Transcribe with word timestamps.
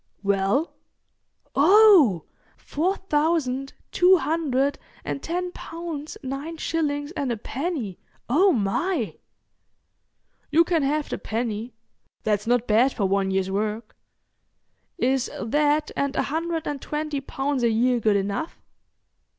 "Well?" 0.23 0.73
"Oh! 1.53 2.23
Four 2.57 2.95
thousand 2.95 3.73
two 3.91 4.17
hundred 4.17 4.79
and 5.05 5.21
ten 5.21 5.51
pounds 5.51 6.17
nine 6.23 6.57
shillings 6.57 7.11
and 7.11 7.31
a 7.31 7.37
penny! 7.37 7.99
Oh 8.27 8.51
my!" 8.51 9.17
"You 10.49 10.63
can 10.63 10.81
have 10.81 11.07
the 11.09 11.19
penny. 11.19 11.75
That's 12.23 12.47
not 12.47 12.65
bad 12.65 12.93
for 12.93 13.05
one 13.05 13.29
year's 13.29 13.51
work. 13.51 13.95
Is 14.97 15.29
that 15.39 15.91
and 15.95 16.15
a 16.15 16.23
hundred 16.33 16.65
and 16.67 16.81
twenty 16.81 17.21
pounds 17.21 17.61
a 17.61 17.69
year 17.69 17.99
good 17.99 18.15
enough?" 18.15 18.59